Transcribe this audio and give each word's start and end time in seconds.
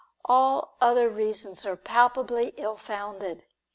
All 0.25 0.77
other 0.81 1.07
reasons 1.09 1.63
are 1.63 1.75
palpably 1.77 2.55
ill 2.57 2.75
founded. 2.75 3.45